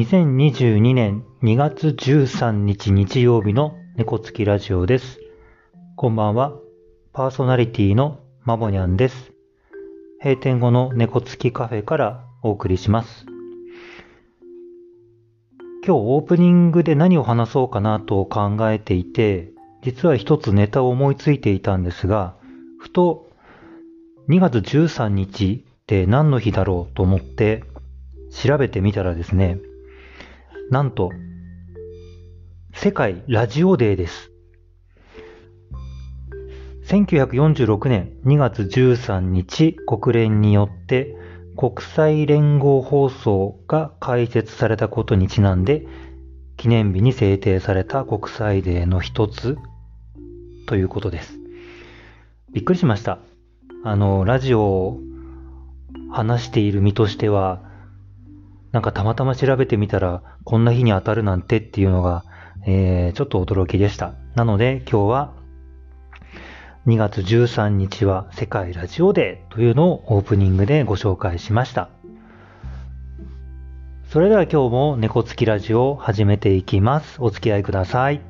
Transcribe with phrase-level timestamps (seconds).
[0.00, 5.20] 2022年2月13日日曜日の猫つきラジオです。
[5.94, 6.54] こんばんは。
[7.12, 9.32] パーソナリティのまぼにゃんです。
[10.24, 13.26] 閉店後の猫つきカフェからお送りします。
[15.84, 22.36] 今日オープニングで何を話そうかなと考えていて、実は一つネタを思いついていたんですが、
[22.78, 23.28] ふと
[24.30, 27.64] 2月13日って何の日だろうと思って
[28.30, 29.58] 調べてみたらですね、
[30.70, 31.10] なんと、
[32.72, 34.30] 世界ラジオデーです。
[36.86, 41.16] 1946年2月13日、国連によって
[41.56, 45.88] 国際連合放送が開設されたことにちなんで、
[46.56, 49.58] 記念日に制定された国際デーの一つ
[50.68, 51.36] ということです。
[52.52, 53.18] びっくりしました。
[53.82, 55.00] あの、ラジオを
[56.12, 57.69] 話している身としては、
[58.72, 62.24] なんかたまたま調べてみたら、こんな日に当たるなんてっていうのが、
[62.66, 64.14] えー、ちょっと驚きでした。
[64.34, 65.32] なので今日は
[66.86, 71.90] 2月13日は世界ラジオデーというのをオープニングでご紹介しました。
[74.08, 77.16] それでは今日も猫付きラジオを始めていきます。
[77.20, 78.29] お付き合いください。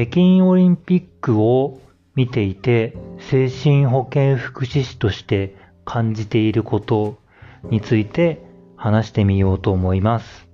[0.00, 1.78] 北京オリンピックを
[2.14, 7.18] 見ていて精神保健福祉士として感じていること
[7.64, 8.42] について
[8.76, 10.48] 話してみようと思います。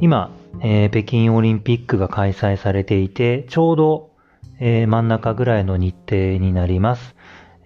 [0.00, 0.30] 今、
[0.62, 4.10] えー、北京オリンピックが開催されていてちょうど、
[4.58, 7.14] えー、真ん中ぐらいの日程になります。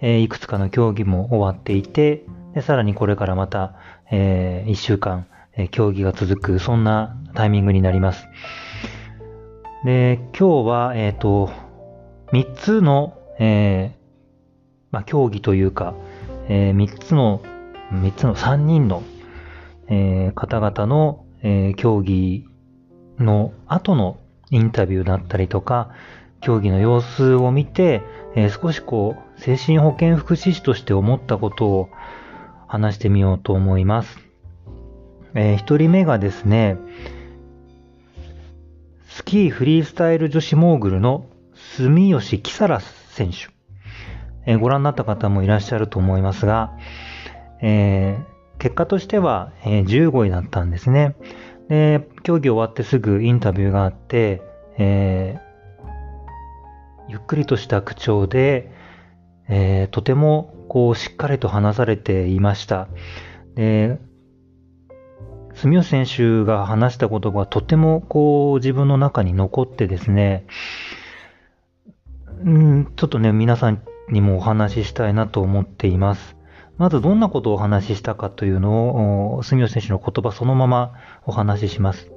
[0.00, 3.76] えー、いくつかの競技も終わっていてでさらにこれからまた、
[4.10, 5.26] え1週間
[5.56, 8.26] え競技が続く、そんなタイミングになります。
[9.84, 11.50] で、今日は、えっ、ー、と、
[12.32, 13.98] 3つの、えー、
[14.90, 15.94] まあ、競技というか、
[16.48, 17.42] えー、3つの、
[17.92, 19.02] 3つの3人の、
[19.88, 22.46] えー、方々の、えー、競技
[23.18, 24.16] の後の
[24.50, 25.90] インタビューだったりとか、
[26.40, 28.00] 競技の様子を見て、
[28.36, 31.90] えー、少しこう、精神保健福祉士として思ったことを
[32.68, 34.18] 話してみようと思います。
[35.34, 36.78] えー、1人目がですね、
[39.14, 41.26] スキーフリースタイル女子モーグルの
[41.76, 43.46] 住吉木更選手、
[44.44, 46.72] えー、ご覧になった方もいらっしゃると思いますが、
[47.62, 51.14] えー、結果としては、えー、15位だったんですね。
[51.68, 54.42] で、競技終わってすぐインタビューがあって、
[54.78, 58.72] えー、ゆっくりとした口調で、
[59.48, 62.88] えー、とてもこうしっかりと話されていました。
[63.54, 64.00] で
[65.54, 70.46] 住吉選手が話したことがとてもこう自分の中に残ってですね、
[72.44, 76.36] うん、ちょっとね、皆さんにもお話ししたいなと思っています。
[76.76, 80.94] まずどんなことをお話ししたかというのを、住吉選手の言葉そのまま
[81.24, 82.10] お話しします。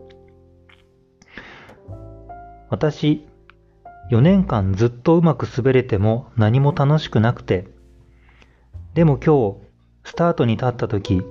[2.69, 3.25] 私、
[4.11, 7.67] 4年間ずっとうまく滑れても何も楽しくなくて、
[8.93, 9.57] でも今日、
[10.03, 11.21] スタートに立った時、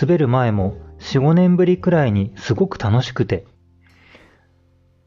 [0.00, 3.46] 滑る前も4、5年ぶりくらいにすごく楽しくて、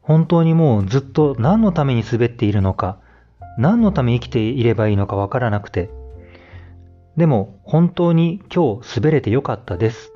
[0.00, 3.00] 本当にもうずっと何のために滑っているのか、
[3.58, 5.90] 何のため生きていればいいのかわからなくて、
[7.16, 10.12] でも本当に今日滑れてよかったです。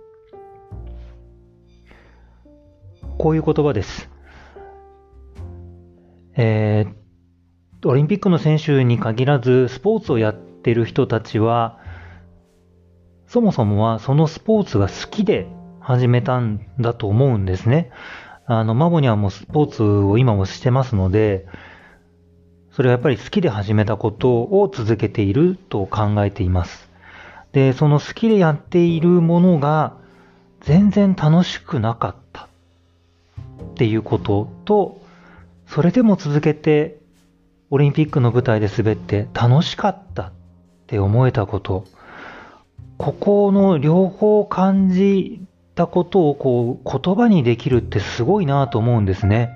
[3.18, 4.10] こういう言葉です。
[6.34, 11.78] えー、オリンピックの選手に限らず、スポーツをやってる人たちは、
[13.26, 15.46] そもそもはそのスポーツが好きで
[15.86, 17.92] 始めたんだと思うんですね。
[18.44, 21.46] あの、マボにはもうスポーツを今もしてますので、
[22.72, 26.90] それはやっぱり好きで始めたことを続けていると考えています。
[27.52, 29.94] で、その好きでやっているものが
[30.62, 32.48] 全然楽しくなかった
[33.62, 35.00] っていうことと、
[35.68, 36.98] それでも続けて
[37.70, 40.32] オリンピックの舞台で滑って楽しかったっ
[40.88, 41.84] て思えたこと、
[42.98, 45.46] ここの両方感じ
[45.76, 49.50] ったことをこう言葉にできるってすごいなと思うんですね。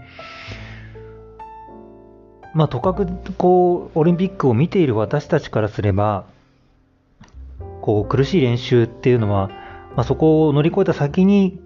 [2.53, 3.07] まあ、とかく
[3.39, 6.27] こうオリンピックを見ている私たちからすれば
[7.81, 9.49] こう苦しい練習っていうのは、
[9.97, 11.61] まあ、そこを乗り越えた先に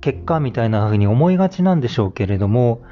[0.00, 2.82] 結果みたいな風に思いがちなんでしょうけれども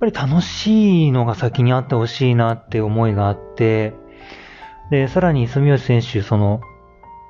[0.00, 3.94] やっぱり楽しいのが先にあってほしいなって思いがあって
[4.90, 6.60] でさらに住吉選手その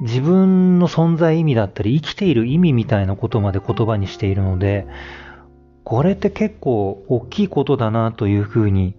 [0.00, 4.86] 自分の存在意味だったり、生きている意味みたいなことまで言葉にしているので、
[5.84, 8.94] これって結構大きいことだなというふうに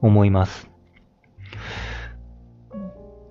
[0.00, 0.68] 思います。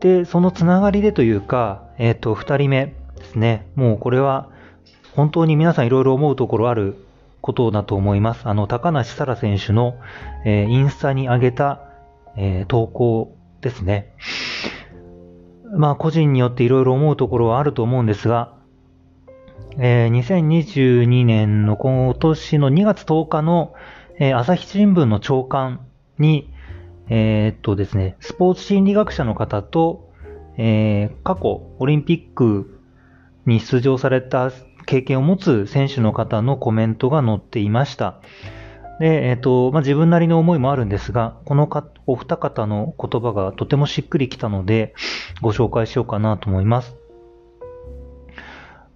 [0.02, 3.68] で、そのつながりでというか、えっ、ー、と、二人目ですね。
[3.76, 4.50] もうこれは
[5.16, 6.98] 本当に皆さんいろいろ思うところある
[7.42, 8.48] ことだと思います。
[8.48, 9.96] あの、高梨沙羅選手の、
[10.46, 11.82] えー、インスタに上げた、
[12.36, 14.14] えー、投稿ですね。
[15.72, 18.54] まあ個人によっていろいろ思うところはあると思うんですが、
[19.80, 23.74] えー、2022年の今年の2月10日の、
[24.20, 25.86] えー、朝日新聞の朝刊
[26.20, 26.52] に、
[27.10, 30.12] えー、っとですね、スポーツ心理学者の方と、
[30.58, 32.80] えー、過去オリンピック
[33.46, 34.52] に出場された
[34.86, 38.22] 経験を持つ選手の方のコメントが載っていました。
[39.00, 44.94] で、えっ、ー、と、まあ、自分なりの思いもあるんですが、このかお二方の言葉がとてもしっくりきたので、
[45.42, 46.96] ご紹介しようかなと思います。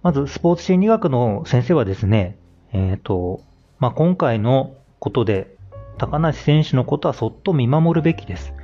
[0.02, 2.38] まず、スポーツ心理学の先生はですね、
[2.72, 3.42] えっ、ー、と、
[3.80, 5.56] まあ、今回のことで、
[5.98, 8.54] 高梨選手のことはそっと見守るべきです。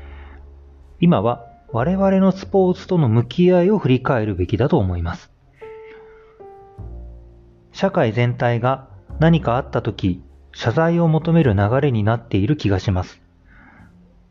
[1.00, 5.32] 今は我々のスポーツとの向き合いを振り返るべきだと思います。
[7.72, 8.88] 社会全体が
[9.19, 10.22] 何かあった時、
[10.54, 13.20] 謝罪を求める流れになっている気がします。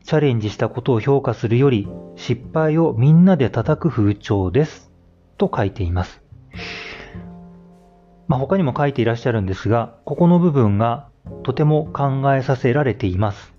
[0.04, 4.90] チャレンジしたことを評価するより、失敗をみんなで叩く風潮です。
[5.38, 6.22] と書いています。
[8.26, 11.08] まあ、他にも書いていらっしゃるんですが、ここの部分が
[11.42, 13.54] とても考えさせられています。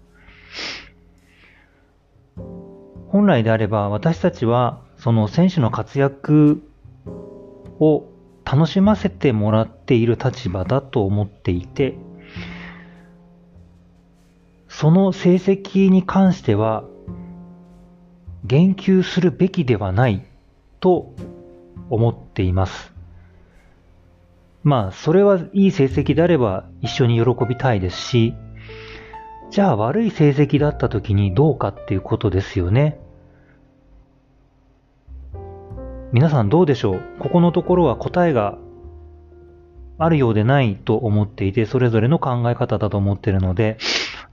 [3.07, 6.61] 本来であれば私たちはその選手の活躍
[7.79, 8.03] を
[8.43, 11.97] 楽しませてもらっている立場だと思っていて、
[14.77, 16.83] その成績に関しては
[18.43, 20.25] 言及するべきではない
[20.81, 21.13] と
[21.89, 22.93] 思っています。
[24.63, 28.33] まあ、それはいい成績であれば一緒に喜びたいですし、
[29.49, 32.99] じゃあ悪い成績だった時にどうかっていうことですよね。
[36.11, 37.01] 皆さんどうでしょう？
[37.19, 38.57] ここのところは答えが
[39.97, 43.77] あるようでないと思っていて、それぞれの考え方だと思っているので、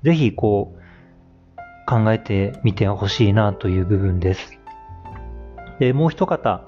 [0.03, 0.83] ぜひこう、
[1.87, 4.59] 考えてみてほしいなという部分です。
[5.79, 6.65] で、もう一方、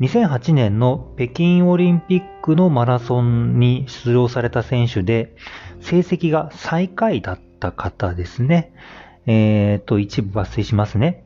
[0.00, 5.34] 2008年の北京オリンピックのマラソンに出場された選手で、
[5.80, 8.72] 成績が最下位だった方ですね。
[9.26, 11.24] えっ、ー、と、一部抜粋しますね。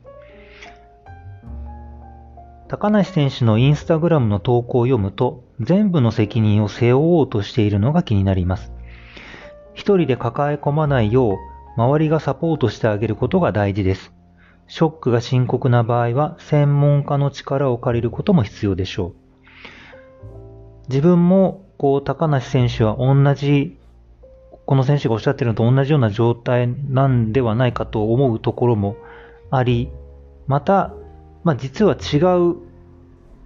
[2.67, 8.71] 高梨選手のインスタグラムの投稿を読むと、全部の責任を背負おうとしているのが気になります。
[9.73, 11.37] 一人で抱え込まないよう、
[11.77, 14.13] 周りがサポートしてあげることが大事です。
[14.67, 19.13] ショックが深刻な場合は、専門家の力を借りることも必要でしょう。
[20.89, 23.77] 自分も、こう、高梨選手は同じ、
[24.65, 28.97] この選手がおっしゃってるのと同じような状態なんではないかと思うところも
[29.49, 29.89] あり、
[30.45, 30.93] また、
[31.43, 32.55] まあ、実は違う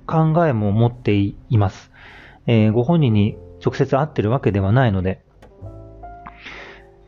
[0.05, 1.91] 考えも持っています。
[2.45, 5.22] えー、ご本人に直接会ってるわけではないので、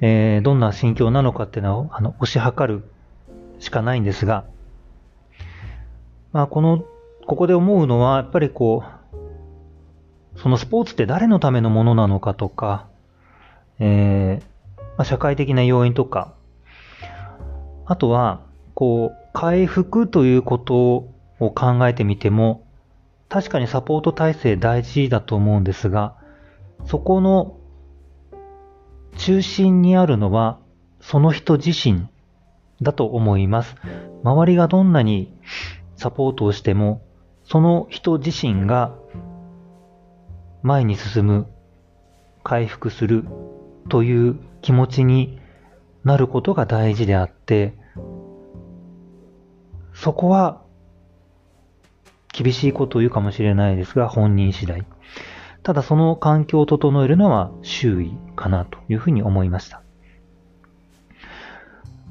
[0.02, 2.84] えー、どんな心境なのかっていうのをあの推し量る
[3.60, 4.46] しかないんですが、
[6.36, 6.84] まあ、この、
[7.28, 8.84] ここで思うのは、やっぱりこ
[10.36, 12.88] う、そのスポーツって誰のためのものなのかとか、
[13.80, 16.34] えー、まあ、社会的な要因とか、
[17.86, 18.42] あとは、
[18.74, 20.76] こう、回復ということ
[21.40, 22.66] を考えてみても、
[23.30, 26.16] 確かにサポート体制大事だと思うんですが、
[26.86, 27.58] そこの
[29.18, 30.60] 中心にあるのは
[31.00, 32.08] その人自身
[32.82, 33.76] だと思います。
[34.24, 35.34] 周りがどんなに
[35.96, 37.02] サポートをしても、
[37.44, 38.96] その人自身が
[40.64, 41.48] 前に進む、
[42.44, 43.26] 回復する
[43.90, 45.40] という気持ちに
[46.04, 47.74] なることが大事であって、
[49.94, 50.62] そこは
[52.34, 54.86] 厳しいことを言うかもしれないですが、本人次第。
[55.64, 59.82] ただその環境を整えるのは周囲かなというふうに思いました。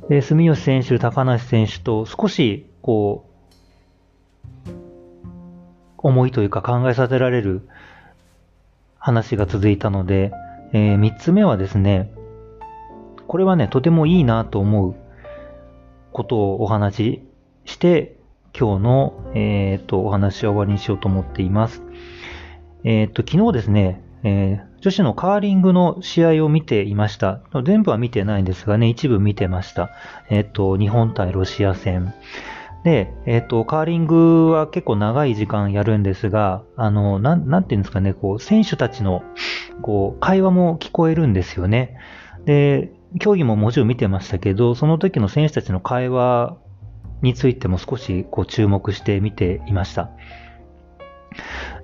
[0.08, 3.34] で住吉選手、高梨選手と少しこう、
[5.96, 7.66] 思いというか考えさせられる
[8.98, 10.32] 話が続いたので、
[10.72, 12.12] えー、3つ目はですね、
[13.26, 14.94] これはね、とてもいいなと思う
[16.12, 17.22] ことをお話し
[17.64, 18.16] して、
[18.58, 21.82] 今日の、えっ、と、お話を終わりにしようと思っています。
[22.84, 27.40] えっ、と、昨日ですね、えー、女子のカーリングの試合を見ていました。
[27.64, 29.88] 全部は見てないんですがね、一部見てました。
[30.28, 32.12] えっ、と、日本対ロシア戦。
[32.84, 39.22] で、えっ、と、カーリングは結構長い時間やるんですが、あの、なん、なんていうんですかね、こう、選手たちの、
[39.80, 41.96] こう、会話も聞こえるんですよね。
[42.44, 46.58] で、競技ももちろん見てましたけど、その時の選手たちの会話
[47.22, 50.10] についても少しこう注目して見ていました。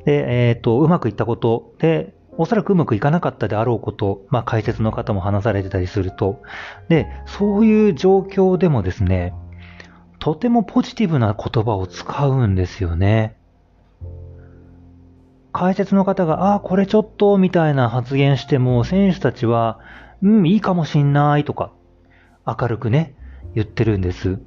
[0.04, 6.40] で、えっ、と、うまくいったことで、おそらくうまくいかなかったであろうこと、まあ解説の方も話されてたりすると、
[6.88, 9.34] で、そういう状況でもですね、
[10.20, 13.36] とてもポジティブな言葉を使うんですよね。
[15.52, 19.78] 解説の方が、ああ、これちょっと、みたいな発言しても、選手たちは、
[20.22, 21.72] うん、いいかもしんないとか、
[22.46, 23.14] 明るくね、
[23.54, 24.40] 言ってるんです。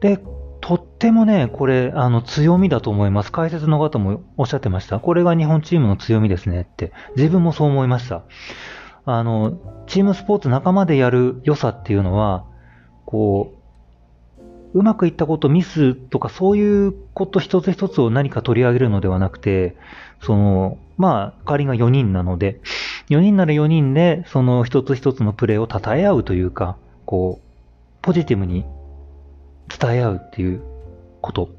[0.00, 0.20] で、
[0.66, 3.30] とってもね、これ、あの、強みだと思います。
[3.30, 4.98] 解説の方もおっしゃってました。
[4.98, 6.92] これが日本チームの強みですねって。
[7.14, 8.24] 自分もそう思いました。
[9.04, 12.46] あの、チームスポーツ仲間でやる良さっていうのは、
[13.04, 13.54] こ
[14.74, 19.76] う、うまくいったこと、ミスとかそういうこと一つ一つを何か取り上げるのではなくて、
[20.20, 22.60] その、まあ、仮が4人なので、
[23.10, 27.46] 4人なら4人で、その一つ一つのプレーを称え合うというか、こう、
[28.02, 28.64] ポジティブに
[29.68, 30.62] 伝え合うっていう
[31.20, 31.50] こと。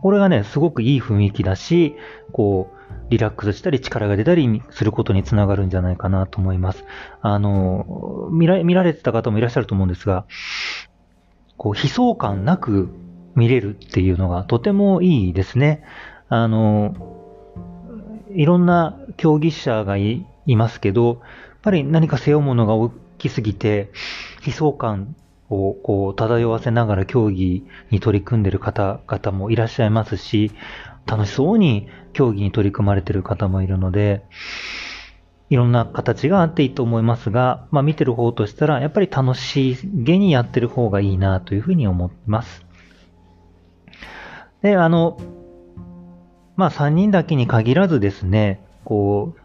[0.00, 1.96] これがね、すごくいい雰囲気だし、
[2.32, 2.78] こう、
[3.10, 6.84] リラックスしたり力が出たりすることにつながるんじゃないかなと思います。
[7.20, 10.26] あの、見ら見られてた方もいらっしゃると思うんですが、
[11.56, 12.90] こう、悲壮感なく
[13.34, 15.82] 見れるっていうのがとてもいいですね。
[16.28, 16.94] あの、
[18.30, 21.18] いろんな競技者がいますけど、やっ
[21.62, 23.90] ぱり何か背負うものが大きすぎて、
[24.46, 25.16] 悲壮感
[25.50, 30.52] をこう漂わせながら競技に取り組んでる方々もいらっしゃいますし、
[31.06, 34.24] 楽しそうに競技に取り組まれている方もいるので、
[35.50, 42.66] いろんな形があっていいと思いますが、まあ見てる方としたら、やっぱり楽しげにやってる方がいいなというふうに思います。
[44.60, 45.18] で、あの、
[46.56, 49.40] まあ3人だけに限らずですね、こう、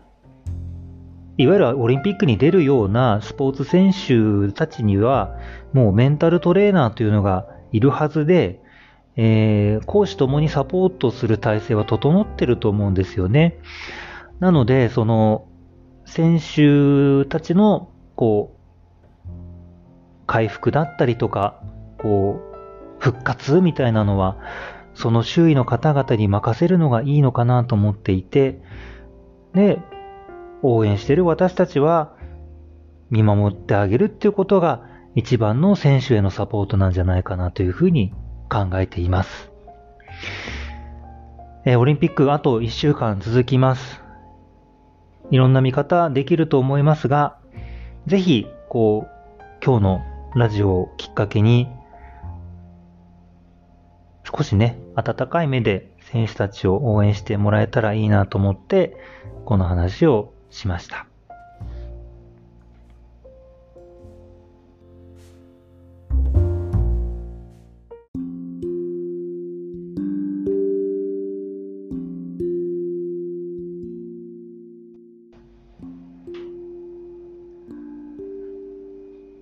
[1.37, 5.37] いわゆるオリンピックに出るようなスポーツ選手たちには、
[5.73, 8.61] もうメンタルトレーナーというのがいるはずで、
[9.15, 13.59] えー、講師ともにサポートする体制は整ってると思うんですよね。
[14.39, 15.47] なので、その、
[16.05, 19.29] 選手たちの、こう、
[20.25, 21.61] 回復だったりとか、
[21.97, 22.53] こう、
[22.99, 24.37] 復活みたいなのは、
[24.95, 28.61] その周囲の方々に任せるのがいいのかなと思っていて、
[29.53, 29.79] で、
[30.61, 32.15] 応援してる私たちは
[33.09, 38.13] 見守ってあげるっていうことが一番の選手へのサポートなんじゃないかなというふうに
[38.49, 39.51] 考えています。
[41.65, 44.01] えオリンピックあと1週間続きます。
[45.31, 47.37] いろんな見方できると思いますが、
[48.05, 50.01] ぜひ、こう、今日の
[50.35, 51.69] ラジオをきっかけに、
[54.25, 58.97] 少しね、温かい目で選手たちを応援してもらえたらいいなと思って、
[59.45, 61.07] この話をしました。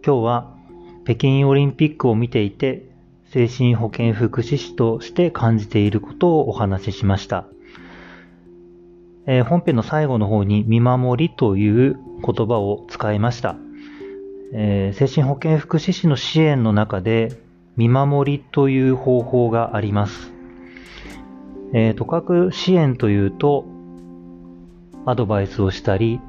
[0.03, 0.55] 今日は
[1.03, 2.89] 北京オリンピックを見ていて
[3.31, 7.45] 精神保健福祉士として感じていることをお話ししました。
[9.27, 13.55] えー、本編の最後の方に見守りという言葉を使いました。
[14.53, 17.39] えー、精神保健福祉士の支援の中で
[17.77, 20.33] 見守りという方法があります。
[21.73, 23.65] えー、とかく支援というと
[25.05, 26.19] アドバイスをしたり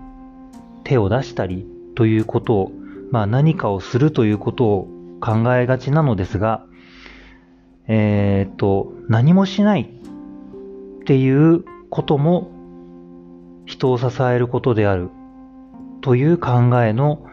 [0.84, 2.72] 手を出したりということを、
[3.12, 4.88] まあ、何かをするということを
[5.20, 6.64] 考えがちなのですが、
[7.86, 12.50] えっ、と何もしないっていうことも
[13.66, 15.10] 人を支えることである
[16.00, 16.50] という考
[16.82, 17.26] えの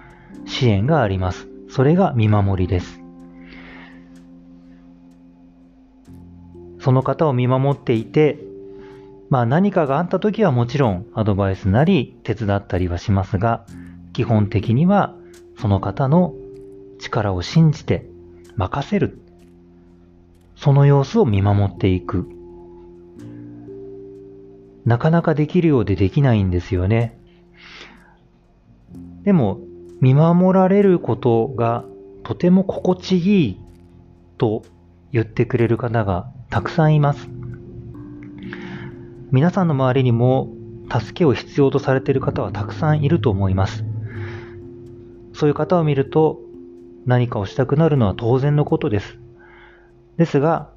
[0.45, 1.47] 支援があります。
[1.69, 2.99] それが見守りです。
[6.79, 8.37] その方を見守っていて、
[9.29, 13.65] まあ何かがあった時はもちろんアドバイスなり手伝ったりはしますが、
[14.11, 15.15] 基本的には
[15.59, 16.33] その方の
[16.99, 18.09] 力を信じて
[18.55, 19.21] 任せる。
[20.55, 22.29] その様子を見守っていく。
[24.85, 27.17] なかなかできるようでできないんですよね。
[29.23, 29.59] でも、
[29.99, 31.83] 見守られることが
[32.23, 33.61] とても心地いい
[34.37, 34.63] と
[35.11, 37.27] 言ってくれる方がたくさんいます。
[39.31, 40.49] 皆さんの周りにも
[40.89, 43.88] 助けを必要とされている方はたくさんいると思います。
[45.33, 46.39] そういう方を見ると
[47.05, 49.19] 何かをしたくなるのは当然のことです。
[50.17, 50.69] ですが、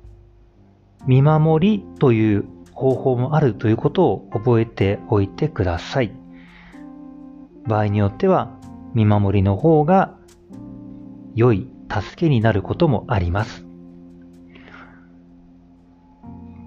[1.07, 6.13] 見守りという方法もあるということを覚えておいてください。
[7.67, 8.57] 場合によっては
[8.95, 10.17] 見守りの方が
[11.35, 13.67] 良い助けになることもあります。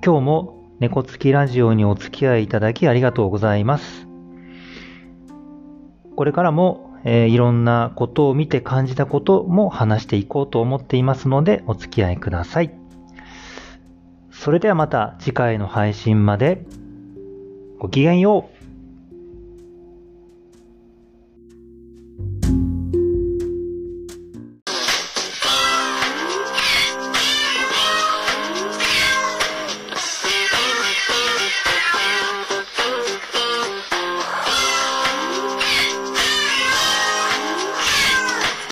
[0.04, 4.08] 今日も猫つきラジオにお付き合いいただきありがとうございます。
[6.16, 12.74] これからも、えー、いろんなことを見て感じたことも話していこうと思っていますのでお付き合いください。
[14.32, 16.66] それではまた次回の配信まで
[17.80, 18.55] ごきげんよう。